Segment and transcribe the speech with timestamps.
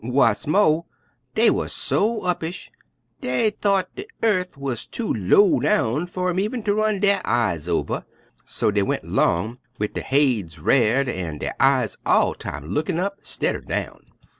[0.03, 0.87] W'ats mo',
[1.35, 2.71] dey wuz so uppish
[3.21, 7.69] dey thought de yearf wuz too low down fer 'em even ter run der eyes
[7.69, 8.03] over,
[8.43, 13.19] so dey went 'long wid der haids r'ared an' der eyes all time lookin' up,
[13.21, 14.01] stidder down.